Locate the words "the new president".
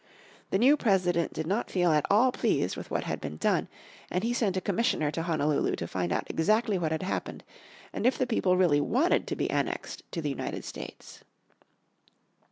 0.49-1.31